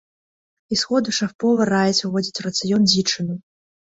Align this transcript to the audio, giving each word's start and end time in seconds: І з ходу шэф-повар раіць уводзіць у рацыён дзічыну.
І 0.75 0.77
з 0.81 0.87
ходу 0.91 1.09
шэф-повар 1.17 1.67
раіць 1.75 2.05
уводзіць 2.09 2.39
у 2.45 2.45
рацыён 2.47 2.81
дзічыну. 2.91 3.35